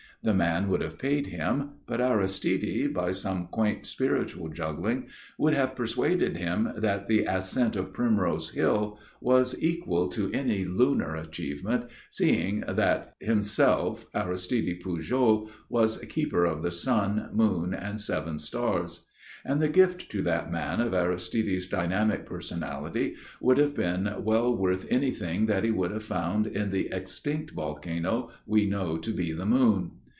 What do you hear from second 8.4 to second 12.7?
Hill was equal to any lunar achievement, seeing